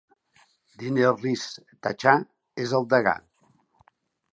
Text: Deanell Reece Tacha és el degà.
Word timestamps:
Deanell 0.83 1.19
Reece 1.25 1.61
Tacha 1.85 2.17
és 2.67 2.77
el 2.79 2.93
degà. 2.97 3.19